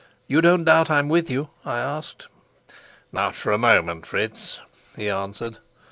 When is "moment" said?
3.59-4.07